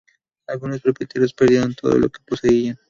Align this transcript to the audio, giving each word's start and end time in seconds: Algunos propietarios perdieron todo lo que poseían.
Algunos 0.47 0.81
propietarios 0.81 1.31
perdieron 1.31 1.75
todo 1.75 1.93
lo 1.95 2.09
que 2.09 2.23
poseían. 2.25 2.75